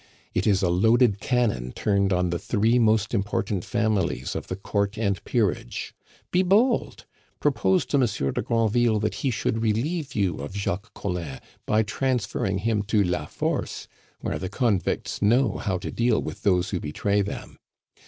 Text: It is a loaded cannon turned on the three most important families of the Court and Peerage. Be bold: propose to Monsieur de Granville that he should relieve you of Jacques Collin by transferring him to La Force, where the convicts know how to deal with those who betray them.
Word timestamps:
It 0.33 0.47
is 0.47 0.63
a 0.63 0.69
loaded 0.71 1.19
cannon 1.19 1.73
turned 1.73 2.11
on 2.11 2.31
the 2.31 2.39
three 2.39 2.79
most 2.79 3.13
important 3.13 3.63
families 3.63 4.35
of 4.35 4.47
the 4.47 4.55
Court 4.55 4.97
and 4.97 5.23
Peerage. 5.25 5.93
Be 6.31 6.41
bold: 6.41 7.05
propose 7.39 7.85
to 7.85 7.99
Monsieur 7.99 8.31
de 8.31 8.41
Granville 8.41 8.99
that 8.99 9.13
he 9.21 9.29
should 9.29 9.61
relieve 9.61 10.15
you 10.15 10.37
of 10.39 10.55
Jacques 10.55 10.91
Collin 10.95 11.39
by 11.67 11.83
transferring 11.83 12.57
him 12.57 12.81
to 12.81 13.03
La 13.03 13.27
Force, 13.27 13.87
where 14.21 14.39
the 14.39 14.49
convicts 14.49 15.21
know 15.21 15.57
how 15.57 15.77
to 15.77 15.91
deal 15.91 16.19
with 16.19 16.41
those 16.41 16.71
who 16.71 16.79
betray 16.79 17.21
them. 17.21 17.59